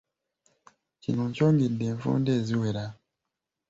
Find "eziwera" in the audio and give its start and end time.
2.39-2.85